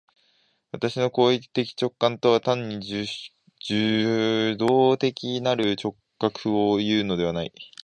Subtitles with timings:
[0.71, 7.51] 私の行為的直観とは単に受働的なる直覚をいうのではない。